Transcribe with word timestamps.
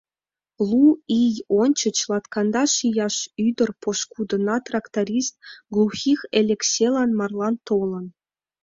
Лу 0.69 0.85
ий 1.21 1.35
ончыч 1.61 1.97
латкандаш 2.11 2.73
ияш 2.87 3.17
ӱдыр 3.45 3.69
пошкудына 3.81 4.55
тракторист 4.65 5.33
Глухих 5.73 6.19
Элекселан 6.39 7.11
марлан 7.19 7.55
толын. 7.67 8.05